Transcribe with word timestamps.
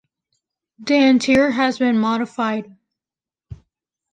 The 0.79 0.95
interior 0.95 1.51
has 1.51 1.77
been 1.77 1.99
modified. 1.99 2.75